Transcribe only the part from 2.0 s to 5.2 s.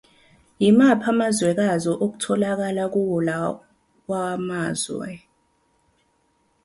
okutholakala kuwo lawa mazwe?